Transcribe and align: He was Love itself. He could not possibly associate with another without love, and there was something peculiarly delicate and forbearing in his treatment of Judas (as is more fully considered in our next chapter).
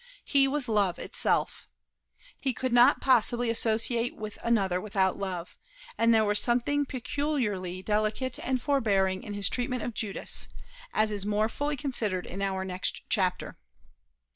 He 0.25 0.47
was 0.47 0.67
Love 0.67 0.97
itself. 0.97 1.67
He 2.39 2.53
could 2.53 2.73
not 2.73 3.01
possibly 3.01 3.51
associate 3.51 4.15
with 4.15 4.39
another 4.43 4.81
without 4.81 5.19
love, 5.19 5.59
and 5.95 6.11
there 6.11 6.25
was 6.25 6.39
something 6.39 6.85
peculiarly 6.87 7.83
delicate 7.83 8.39
and 8.39 8.59
forbearing 8.59 9.21
in 9.21 9.35
his 9.35 9.47
treatment 9.47 9.83
of 9.83 9.93
Judas 9.93 10.47
(as 10.91 11.11
is 11.11 11.23
more 11.23 11.49
fully 11.49 11.77
considered 11.77 12.25
in 12.25 12.41
our 12.41 12.65
next 12.65 13.03
chapter). 13.09 13.59